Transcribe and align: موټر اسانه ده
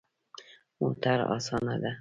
موټر 0.79 1.17
اسانه 1.35 1.75
ده 1.81 1.89